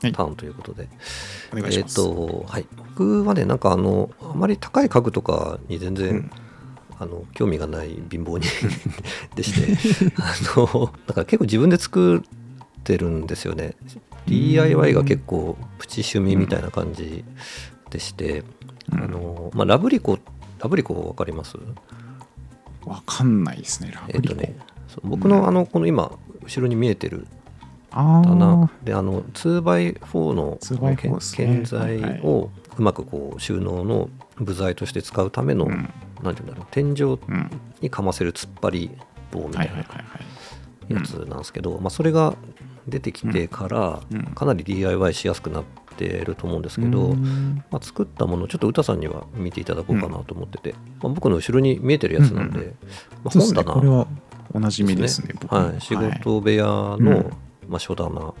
[0.00, 0.12] タはい。
[0.12, 0.88] ーンということで、
[1.52, 2.66] えっ、お願いします、とはい。
[2.78, 6.30] 僕はねなんかあのあまり高い家具とかに全然、うん。
[6.98, 8.48] あの興味がない貧乏人
[9.36, 9.52] でし
[10.00, 12.22] て あのだから結構自分で作っ
[12.84, 13.76] てるんですよね。
[14.24, 17.22] DIY が結構プチ趣味みたいな感じ
[17.90, 18.44] でして、
[18.90, 19.02] うん。
[19.04, 20.18] あのまあ、ラブリコ
[20.64, 21.58] ラブリコ分かります？
[22.86, 24.56] わかんないですねラブリコ、えっとね
[25.02, 26.10] 僕のあのこの今
[26.42, 27.26] 後ろに見えてる
[27.90, 28.62] あ棚。
[28.64, 31.46] あであの 2x4 の 2x4 ですね。
[31.46, 37.50] 建材をうまくこう収納の部材として使うための、うんなんていうんだろう天井うん
[37.82, 38.90] にかませる突っ張り
[39.30, 39.78] 棒みたいな
[40.88, 42.34] やつなんですけど、まあ、それが
[42.88, 44.22] 出てきてからうん。
[44.34, 47.64] かなり DIY しやすくなってると思うんですけど、うん。
[47.70, 52.74] まあ、作ったものちょっと歌さんには見ていただこうかなと思ってて、まあ、僕の後ろに見えてるやつなんで、うんう
[53.24, 53.44] ですね。
[53.44, 54.06] 本棚これは
[54.52, 57.32] おなじみですね僕もはい、仕事部屋の、うん。
[57.68, 58.34] まあ、書棚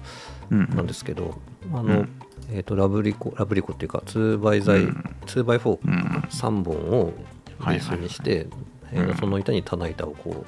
[0.50, 0.68] うん。
[0.74, 1.38] なんですけど、
[1.72, 2.08] あのうん。
[2.50, 5.04] えー、とラブリコラブリコっていうか 2x 材、うん。
[5.26, 5.94] 2x4 うん。
[6.28, 7.12] 3本を
[7.60, 8.46] ベースにして、
[8.92, 10.44] えーうんその板に棚板をこ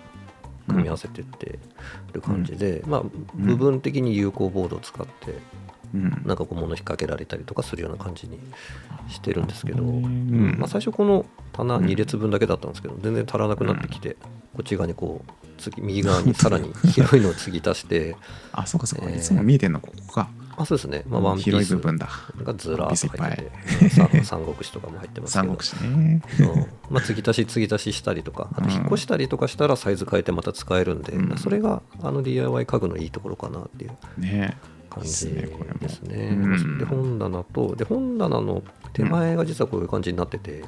[0.69, 1.59] う組み合わせてって
[2.13, 3.03] る感じで、まあ、
[3.35, 5.35] 部分的に有効ボードを使って
[5.95, 6.23] うん。
[6.25, 8.39] なんかこう物引っ掛けられたりとかするような感じに
[9.09, 10.05] してるんですけど、うん。
[10.05, 14.17] うんまあ、最初この棚2列分だけだったんですけど全然足らなくなってきて、
[14.55, 18.17] こっち側にこう次右側にさらに 広いのを継ぎ足して。
[18.53, 19.07] あそうかそうか。
[19.09, 19.19] えー。
[19.19, 20.29] いつも見えてんのここか。
[20.59, 21.45] あそうですね、まあ、ワンピース。
[21.45, 22.09] 広い部分だ。
[22.43, 23.43] がずらーっと入って
[23.79, 25.55] て、三三国志とかも入ってますけど。
[25.55, 26.23] 三国、志ね。
[26.41, 26.95] うん。
[26.95, 31.37] まあ、継ぎ足し継ぎ足ししたりとか、あと引っ越したりとかしたらサイズ変えてまた使えるんで、うん。
[31.37, 34.21] それがあの DIY 家具のいいところかなっていう。
[34.21, 34.57] ね
[34.97, 36.29] 感じですね。
[36.33, 36.79] うん。
[36.79, 38.63] で、本棚と、で、本棚の
[38.95, 40.65] 手前が実はこういう感じになってて、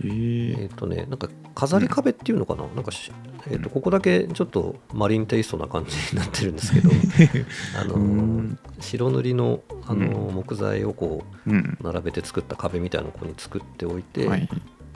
[0.00, 0.62] えー。
[0.62, 3.10] えっ、とね、なんか飾り壁っていうのかな、なんかし、
[3.48, 6.90] えー、とここだけちょっとマリンテイストな感じになってるんですけど、
[7.80, 11.56] あの白塗りの、あの木材をこうん。
[11.56, 14.48] う並べて作った壁みたいなのをここに作っておいて、はい。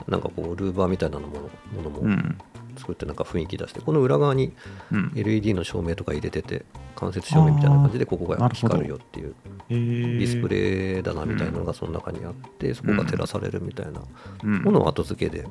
[0.07, 2.37] なんかこうルーバーみたいなのもものもうん
[2.77, 4.53] 作ってなんか雰囲気出して、この裏側に
[4.91, 5.11] うん。
[5.15, 9.35] LED の照明とか入れてて間接照明みたいな感じでここが光るよっていう
[9.69, 10.19] えー。
[10.19, 14.01] ディスプレイ棚みたいなのがその中にあってそこが照らされるみたいな
[14.43, 14.61] うん。
[14.63, 15.45] ものを後付けで、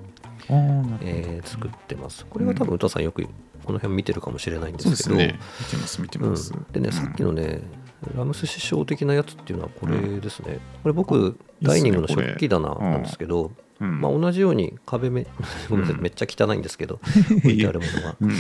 [0.49, 2.27] えー作ってます。
[2.27, 3.23] これは多分歌さんよく
[3.65, 5.39] この辺見てるかもしれないんですすけどね。
[5.61, 6.31] 見てます見てうん。
[6.31, 7.63] ますでね、さっきのね
[8.15, 14.01] ラムス師匠的なやつっていうのはこれですね、これ僕ダイニングの食器棚なんですけど、うん。
[14.01, 15.27] まあ、同じように壁め
[15.69, 16.03] ごめんなさいうん。
[16.03, 17.01] めっちゃ汚いんですけど
[17.39, 18.31] 置いてあるものがうん。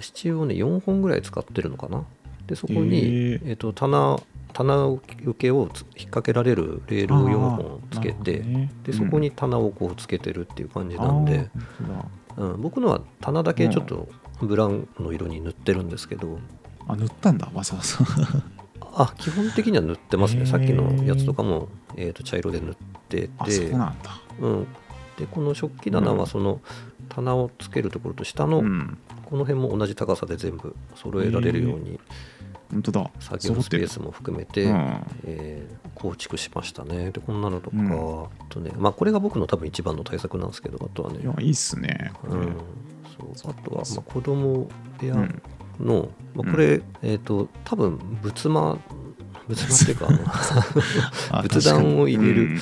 [0.00, 2.04] 支柱をね4本ぐらい使ってるのかな。
[2.46, 2.98] でそこに、
[3.44, 4.18] えー、と棚
[4.52, 8.70] 棚受けをつ引っ掛けられるレールを4本つけて、ね。
[8.84, 11.48] でそこに棚をこうつけてるっていう感じなんで、
[12.36, 14.08] うん、僕のは棚だけちょっと
[14.42, 16.38] ブラウンの色に塗ってるんですけど、
[16.86, 17.98] あ塗ったんだわざわざ
[18.94, 20.46] あ基本的には塗ってますね。
[20.46, 22.74] さっきのやつとかも、えー、と茶色で塗っ
[23.08, 23.72] てて。
[24.40, 24.66] うん、
[25.18, 26.60] でこの食器棚はその
[27.08, 28.98] 棚をつけるところと下のうん。
[29.26, 31.98] この辺も同じ高さで全部揃えられるように
[32.70, 33.10] 本当だ。
[33.18, 35.06] 作業スペースも含めて、うん。
[35.24, 37.10] えー構築しましたね。
[37.10, 38.24] でこんなのとか、うん。
[38.24, 41.20] あとねまあこれが僕の多分一番の対策なんですけどあとはね。
[41.22, 42.56] いやいいっすねうん、
[43.34, 43.50] そう。
[43.50, 45.42] あとは、まあ、子供部屋うん
[45.80, 48.78] の、まあ、これ、えっ、と多分仏間
[49.48, 50.08] 仏間っていうか
[51.42, 52.58] 仏壇を入れる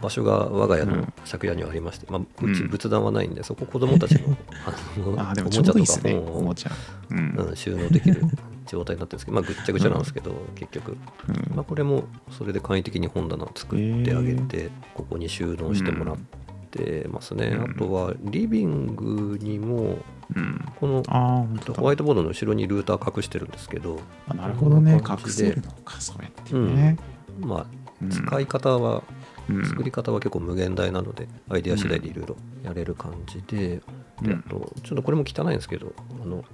[0.00, 1.12] 場所が我が家のうん。
[1.30, 2.68] 借家にはありまして、まあ、うちうん。
[2.68, 6.72] 仏壇はないんで、そこ子供たちのあのおもちゃとか本を、おもちゃ。
[7.10, 7.34] うん。
[7.36, 8.22] うん、収納できる
[8.66, 10.96] 状態になってるんですけど、まあ、ぐっちゃぐちゃなんですけど、結局、
[11.28, 11.54] うん。
[11.54, 16.16] まあ、これもそれで簡易的に本棚を作ってあげて、ここに収納してもらっ
[16.70, 17.70] てますね、うん。
[17.70, 19.98] あとはリビングにも
[20.34, 20.64] うん。
[20.78, 21.02] この
[21.74, 24.92] ホワイトボードの後ろにルーター隠してるんですけど、あなるほどね。
[24.92, 26.96] 隠せるのかそうやってね。
[27.40, 27.66] まあ、
[28.02, 28.10] うん。
[28.10, 29.02] 使い方は、
[29.48, 29.66] うん。
[29.66, 33.82] 作り方は結構無限大なので、アイデア次第でいろいろやれる感じで、
[34.22, 34.28] うん。
[34.28, 36.44] であと、ちょっとこれも汚いんですけど、あの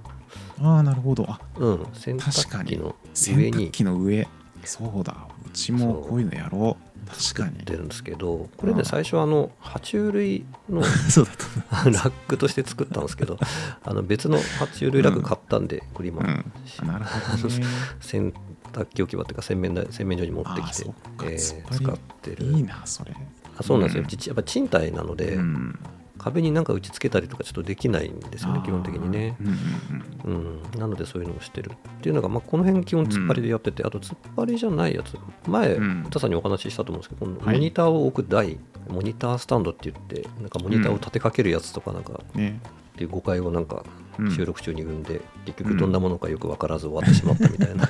[0.59, 1.25] ああなるほど。
[1.29, 4.27] あうん、洗確かに濯機の洗濯上に機の上
[4.63, 5.15] そうだ。
[5.45, 6.87] うちもこういうのやろう。
[7.33, 7.63] 確かに。
[7.63, 8.85] 出るんですけど、これね、うん。
[8.85, 11.35] 最初、あの爬虫類の そうだっ
[11.83, 11.85] た。
[11.89, 13.37] ラックとして作ったんですけど、
[13.83, 16.51] あの別の爬虫類ラック買ったんで、これ今、うん。
[16.79, 17.65] あなるほどね。
[18.01, 18.33] 洗
[18.73, 20.89] 濯機置き場っていうか洗面台洗面所に持ってきて
[21.23, 22.45] えー使ってる。
[22.45, 23.15] いいなそれ。
[23.57, 24.07] あそうなんですよ、うん。
[24.09, 25.79] ちやっぱ賃貸なので、うん
[26.17, 29.35] 壁になんか打ち付けたりとかちょっとできないんですよね基本的にね。
[29.39, 35.17] うんうんうん、なのでそういうのをしてるっていうのが、まあ、この辺基本突っ張りでやってて、あと突っ張りじゃないやつ。
[35.47, 36.03] 前、うん。
[36.07, 42.59] 歌さんにお話ししたと思うんですけどモニターを置く台、モニタースタンドって言ってなんかモニターを立てかけるやつとかなんかうんね。
[42.95, 43.85] っていう誤解をなんか
[44.17, 47.87] うん収録中に生んで、結局どんなものかよく分からず終わってしまったみたいな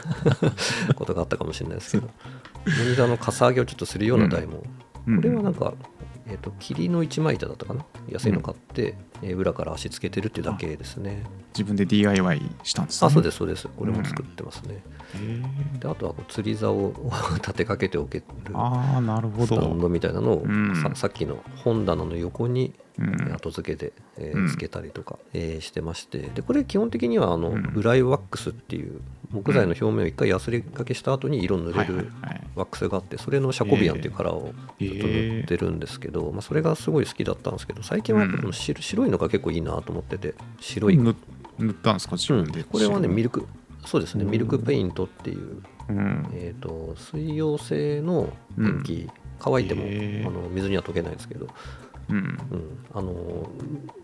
[0.95, 4.63] ことがあったかもしれないですけどモニターのかさ上げをちょっとするような台も、
[5.07, 5.15] うん。
[5.15, 5.73] これはなんか、
[6.29, 7.85] えー、と霧の一枚板だったかな？
[8.09, 11.23] 安いの買って、えー裏から足つけてるっていうだけですね。
[11.53, 13.07] 自分で DIY したんですね。
[13.07, 13.67] あそうですそうです。
[13.67, 14.83] これも作ってますね、
[15.15, 15.79] へー。
[15.79, 20.75] であとはこう釣り竿を 立てかけておけるああなるほスタンどドみたいなのを、うん。
[20.75, 23.33] ささっきの本棚の横にうん。
[23.33, 24.49] 後付けで、えーうん。
[24.49, 26.19] つけたりとか、えーしてまして。
[26.33, 27.61] でこれ基本的にはあの、うん。
[27.73, 41.15] ブライワックスっていう木材の表面を一回ヤスリがけした後に色塗れるはいワックスがあってそれのシャコビアンっていうカラーをえずっと塗ってるんですけど、まあ、それがすごい好きだったんですけど最近はやっぱこの白白いのが結構いいなと思ってて白い、塗
[41.59, 43.47] 塗ったんですか自うん分で、これはねミルルク。
[43.85, 46.27] そうですねミルクペイントっていううん。
[46.33, 49.09] えー、と水溶性のペンキ、
[49.39, 51.47] 乾いても、あの水には溶けないですけど、
[52.09, 52.17] うん。
[52.17, 52.37] うん。
[52.93, 53.49] あの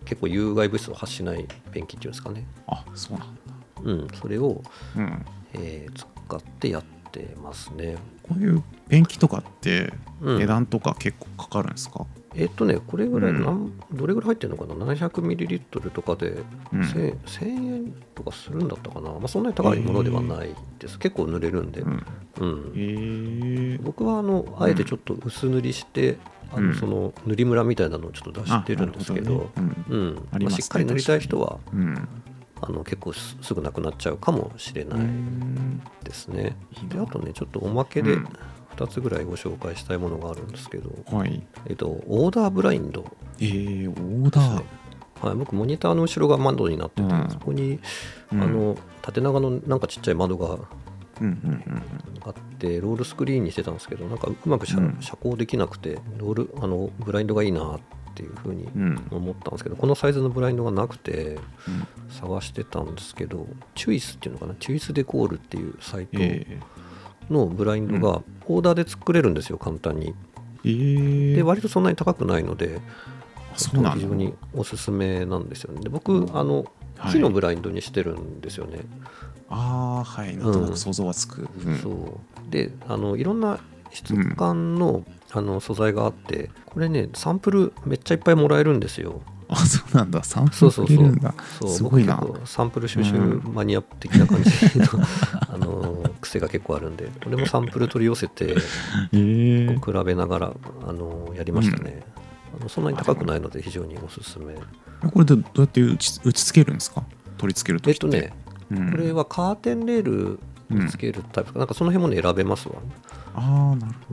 [0.04, 3.40] 結構有害物質を発しないペンキっていうんですかね、あそうなんだ
[3.82, 4.62] うん、それを、
[4.96, 5.24] うん。
[5.54, 7.96] えー使ってやってますね。
[8.22, 10.38] こういうペンキとかってうん。
[10.38, 12.06] 値段とか結構かかるんですか？
[12.34, 13.44] えっ、とねこれぐらい、うん。
[13.44, 16.30] なんどれぐらい入ってるのかな？700ml とかで
[16.72, 16.80] うん。
[16.80, 22.06] 1000, 1000円とかするんだったかな、まあ、そんなに高いものではないです、結構塗れるんで、うん。
[22.40, 22.72] うん。
[22.74, 26.16] へえ僕はあのあえてちょっと薄塗りして、
[26.52, 26.68] あうん。
[26.68, 29.50] のその塗りムラみたいなのをちょっと出してるんですけど
[29.90, 30.28] うん。
[30.32, 32.08] ありまあしっかり塗りたい人はうんうん
[32.66, 35.82] あの結構すすぐなくなっちゃうかもしれなういん。
[36.02, 36.56] ですね。
[36.88, 38.28] であとねちょっとおまけでうん。
[38.76, 41.46] 2つぐらいご紹介したいものがあるんですけど、はい。
[41.68, 43.04] えっと、オーダーブラインド。
[43.38, 44.62] えー、オーダー。
[45.24, 47.30] はい、僕モニターの後ろが窓になってて、うん。
[47.30, 47.78] そこに、
[48.32, 48.42] うん。
[48.42, 50.58] あの縦長のなんかちっちゃい窓が
[51.20, 51.82] うんうん
[52.26, 57.80] あってロールスクリーンにしてたんですけどなんかうまく遮光できなくてロールあのブラインドがいいなっ
[58.14, 58.82] ていうふうにうん。
[58.82, 66.60] うん思ったんですけどこのサイズのブラインドがなくてうん探してたんですけどチュイスっていうのかなチュイスデコールっていうサイトえ
[67.30, 70.08] のブラインドがオーダーで作れるんですよ簡単に。
[70.08, 70.14] ー、
[70.64, 71.32] え。
[71.32, 72.80] ー、で割とそんなに高くないので
[73.56, 75.80] 非常におすすめなんですよね。
[75.80, 77.12] で僕あのはい。
[77.12, 78.80] 木のブラインドにしてるんですよね、
[79.48, 80.36] ああはい。
[80.36, 81.78] なんとなく想像はつく、うん。
[81.78, 82.50] そう。
[82.50, 83.58] であのいろんな
[83.94, 89.22] 質感の,、あの素材があってこれねサンプルめっちゃいっぱいもらえるんですよ。
[89.46, 90.20] あそうなんだ。
[90.22, 93.12] 3分そうそうそうくれるんだそうすごいなサンプル収集
[93.52, 94.86] マニア的な感じの、
[95.52, 98.56] あの癖が結構あるんでこれもサンプル取り寄せて
[99.12, 100.52] えー、比べながら
[100.88, 102.02] あのやりましたね、
[102.64, 104.54] あそんなに高くないので非常におすすめ。
[105.10, 107.04] これでどうやって打ち打ち付けるんですか？
[107.36, 108.32] 取り付けるときえっとね、
[108.70, 112.76] うんこれはカーテンレールにつけるタイプか、なんかその辺もね選べますわ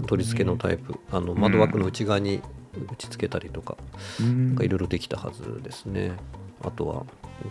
[0.08, 0.96] 取り付けのタイプ。
[1.12, 2.42] あの窓枠の内側に
[2.92, 3.78] 打ち付けたりとか、
[4.20, 4.48] うん。
[4.48, 6.12] なんかいろいろできたはずですね。
[6.64, 7.06] あとは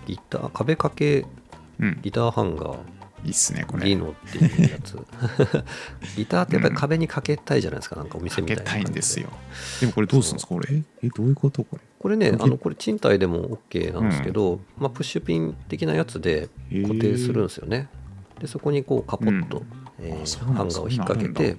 [0.06, 1.26] ギター壁掛け
[1.78, 1.98] うん。
[2.02, 2.78] ギターハンガー。
[3.22, 3.84] いいっすねこれ。
[3.84, 4.96] リノっていうやつ。
[6.16, 9.28] ギターってやっぱり壁にかけたいじゃないですかなんかお店かけみたいな感じたいんですよ。
[9.80, 10.68] でもこれどうするんですかこれ？
[10.72, 11.80] ええどういうことこれ？
[11.98, 16.48] これねかけあのこれ賃貸でも OK なんですけど、まあ、プッシュピン的なやつで
[16.82, 17.88] 固定するんですよね。
[18.38, 19.64] でそこにこうカポッと、うん
[20.00, 21.56] えーハンガーを引っ掛けて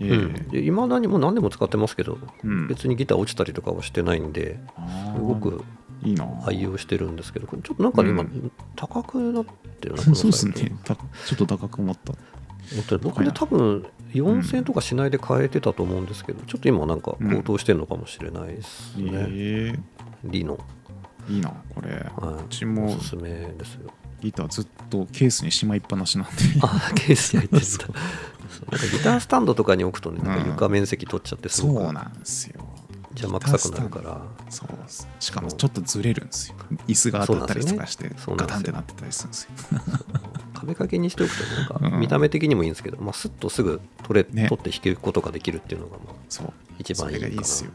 [0.00, 0.48] ええうん。
[0.50, 2.68] で今何も何でも使ってますけどうん。
[2.68, 4.58] 別にギター落ちたりとかはしてないんで
[5.16, 5.64] すごく
[6.02, 6.26] いいな。
[6.46, 8.52] 愛用してるんですけどちょっとなんかね、今うん。
[8.74, 9.44] 高くなっ
[9.80, 11.02] てるなこのそうですサイトねたちょ
[11.34, 12.14] っと高く思った。
[12.98, 19.74] 僕で多分4000円とかしないで買えてたと思うんですけど、ちょっと今なんか高騰してるのかもしれないですね、え
[20.24, 20.58] リノ、
[21.28, 21.90] えいいなこれ。
[21.90, 22.86] はい、うちも。
[22.86, 23.90] おすすめですよ
[24.22, 26.32] ギターずっとケースにしまいっぱなしなんで。
[26.62, 27.94] あケースに入ってるん
[28.70, 30.50] なんかギタースタンドとかに置くとねなんかうん。
[30.50, 31.82] 床面積取っちゃってすごく。
[31.82, 32.64] そうなんですよ。
[33.10, 34.22] 邪魔くさくなるから。
[34.48, 34.68] そう
[35.20, 36.56] しかもちょっとずれるんですよ。
[36.86, 38.16] 椅子が当たったりとかしてね。
[38.26, 39.50] ガタンってなってたりするんですよ。
[40.54, 42.00] 壁掛けにしておくとなんかうん。
[42.00, 44.48] 見た目的にもいいんですけど、まあ、スッとすぐ取れ、ね。
[44.48, 47.36] 取って弾けることができるっていうのがまあ一番いいかな。
[47.36, 47.70] ですよ。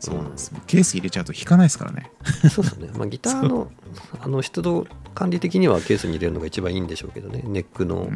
[0.00, 0.60] そうなんですよ。
[0.66, 2.10] ケース入れちゃうと弾かないですからね。
[2.50, 3.70] そうですね、まあ、ギターの
[4.20, 4.86] あの湿度
[5.18, 7.42] 管理的にはケースに入れるのが一番いいんでしょうけどね。
[7.44, 8.08] ネックの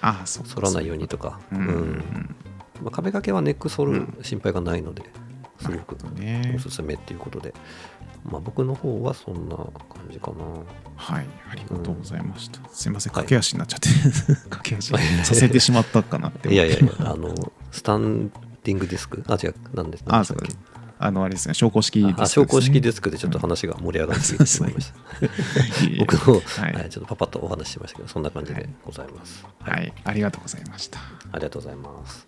[0.00, 0.26] 反
[0.60, 1.58] らないようにとか、うん。
[1.58, 2.36] うん。
[2.82, 5.04] まあ、壁掛けはネック反る心配がないので、
[5.60, 6.54] すごくね。
[6.56, 7.54] おすすめっていうことで、
[8.24, 9.70] まあ、僕の方はそんな感
[10.10, 10.36] じかな。
[10.96, 11.26] はい。
[11.48, 12.58] ありがとうございました。
[12.72, 13.12] すいません。
[13.12, 13.22] はい。
[13.22, 13.88] 駆け足になっちゃって。
[14.50, 14.92] 駆け足
[15.24, 18.30] させてしまったかなって いやいやいや、あの、スタン
[18.64, 20.38] ディングディスク、あ、違う、なんですあそう。
[20.38, 20.48] だ
[21.00, 22.44] あのあれですね昇降式ディスクあ、ですね。
[22.44, 24.98] 昇降式ディスクでちょっと話が盛り上がりすぎてしまいました。
[25.98, 26.72] 僕の、はい。
[26.74, 29.46] はい、ちょっとパパッとお話ししましたけど、そんな感じでございます。
[29.60, 29.92] はい。
[30.04, 30.98] ありがとうございました。
[31.32, 32.26] ありがとうございます。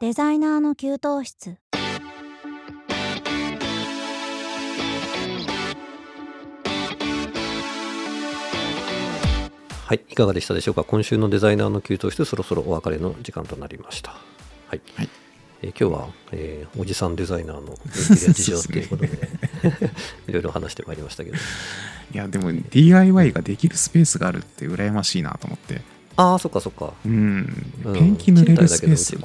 [0.00, 1.56] デザイナーの給湯室
[9.88, 10.84] はい、いかがでしたでしょうか？
[10.84, 14.10] 今週のデザイナーの給湯室、そろそろお別れの時間となりました。
[14.66, 14.82] はい。
[14.96, 15.08] はい。
[15.62, 17.74] えー今日は、えーおじさんデザイナーの
[18.34, 19.08] 事情ということで、
[20.28, 21.36] いろいろ話してまいりましたけど。
[21.36, 21.40] い
[22.18, 25.80] やでも DIY ができるスペースがあるって羨ましいなと思って。
[26.16, 26.92] ああ、そっかそっか。
[27.06, 27.72] うん。
[27.86, 27.94] うん。
[27.94, 29.16] ペンキ塗れるスペース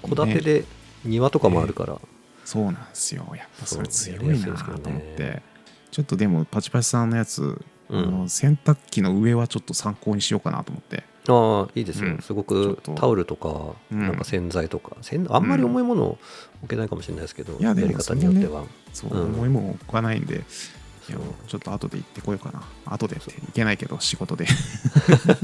[0.00, 0.64] 戸建てで
[1.04, 2.00] 庭とかもあるから、
[2.44, 3.26] そうなんですよ。
[3.36, 5.42] やっぱそれ強いなと思って。
[5.90, 7.98] ちょっとでもパチパチさんのやつ、うん。
[7.98, 11.04] あの洗濯機の上はちょっと参考にしようかなと思って。
[11.26, 12.18] ああいいですよ、うん。
[12.20, 14.00] すごくタオルとか、うん。
[14.00, 14.96] なんか洗剤とか。
[15.00, 16.18] 洗あんまり重いものを
[16.62, 19.24] 置けないかもしれないですけど、いやでもやり方によっては、そう、うん。
[19.34, 21.18] 思いも置かないんでいや
[21.48, 22.62] ちょっと後で行ってこようかな。
[22.86, 24.46] 後でって行けないけど仕事で。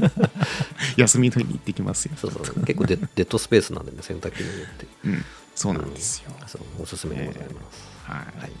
[0.97, 2.13] 休みの日に行ってきますよ。
[2.15, 2.43] そうそう。
[2.65, 4.87] 結構デデッドスペースなんでね洗濯機の上って。
[5.05, 5.25] うん。
[5.55, 8.51] そうなんですよ、そうおすすめでございます、はい、はい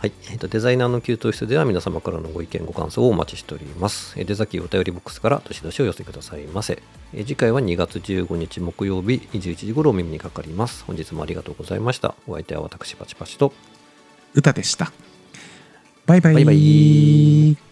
[0.00, 0.12] はい。
[0.30, 4.14] えーとデザイナーの給湯室では皆様からのご意見ご感想をお待ちしております。
[4.16, 6.80] えーデザキーお便りボックスからどしどしお寄せくださいませ。
[7.14, 10.84] えー次回は2月15日木曜日21時頃お耳にかかります。
[10.84, 12.14] 本日もありがとうございました。
[12.28, 13.52] お相手は私パチパチと。
[14.34, 14.92] 歌でした。
[16.06, 16.34] バイバイ。
[16.34, 17.67] バイバイ